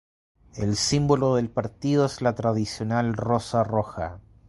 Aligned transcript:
El 0.55 0.77
símbolo 0.77 1.35
del 1.35 1.51
partido 1.51 2.05
es 2.07 2.23
la 2.23 2.33
tradicional 2.33 3.13
rosa 3.13 3.63
roja. 3.63 4.19